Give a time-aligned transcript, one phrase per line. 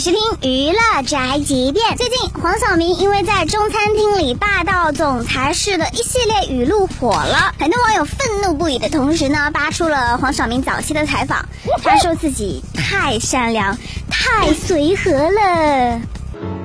[0.00, 1.96] 视听娱乐宅急便。
[1.96, 11.46] 最近黄晓明因为在中餐厅里霸道总裁式的一系列语录火了，很多网友愤怒不已的同时呢，扒出了黄晓明早期的采访。
[11.82, 13.78] 他说自己太善良，
[14.10, 16.00] 太随和了。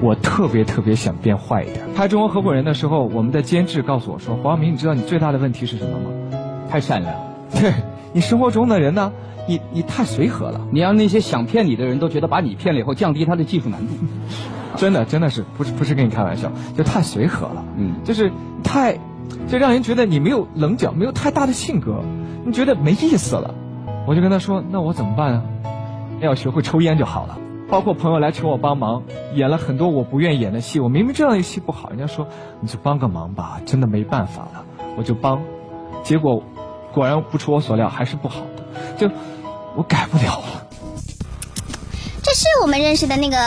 [0.01, 1.93] 我特别特别想变坏一点。
[1.93, 6.09] 拍《中国合伙人》的时候，我们的监制告诉我说：“黄晓明，你知道你最大的问题是什么吗？
[6.69, 7.15] 太善良。
[7.53, 7.73] 对
[8.13, 9.11] 你生活中的人呢，
[9.47, 10.61] 你你太随和了。
[10.71, 13.93] 你让那些想骗你的人都觉得把你骗了以后，降低他的技术难度。
[14.77, 17.63] 真的，真的是不是不是跟你开玩笑，就太随和了。
[17.77, 18.31] 嗯，就是
[18.63, 18.97] 太，
[19.47, 22.01] 就让人觉得你没有棱角，没有太大的性格，
[22.45, 23.53] 你觉得没意思了。
[24.07, 25.43] 我就跟他说：那我怎么办啊？
[26.21, 27.37] 要学会抽烟就好了。
[27.69, 30.79] 包括朋友来求我帮忙，演了很多我不愿意演的戏。
[30.79, 32.27] 我明明知道那戏不好，人家说
[32.59, 34.65] 你就帮个忙吧，真的没办法了，
[34.97, 35.41] 我就帮。
[36.03, 36.43] 结果。
[36.93, 38.63] 果然不出我所料，还是不好的，
[38.97, 39.09] 就
[39.75, 40.67] 我改不了了。
[42.23, 43.37] 这是我们认识的那个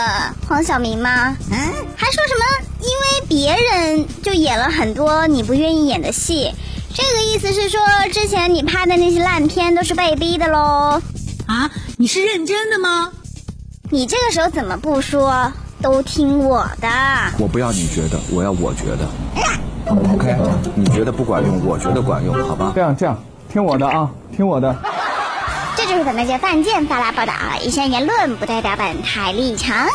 [0.47, 1.35] 黄晓明吗？
[1.51, 1.57] 嗯，
[1.95, 2.45] 还说什么
[2.81, 6.53] 因为别人就演了很多你不愿意演的戏，
[6.93, 7.79] 这个意思是说
[8.11, 11.01] 之前你拍的那些烂片都是被逼的喽？
[11.47, 13.11] 啊，你是认真的吗？
[13.89, 15.51] 你这个时候怎么不说？
[15.81, 16.87] 都听我的。
[17.37, 19.07] 我不要你觉得，我要我觉得。
[19.87, 20.35] OK，
[20.73, 22.71] 你觉得不管用，我觉得管用，好吧？
[22.73, 23.15] 这样这样。
[23.51, 24.75] 听我的啊，听我的。
[25.77, 29.87] 这就是本台犯贱发来报道，以上言论不代表本台立场。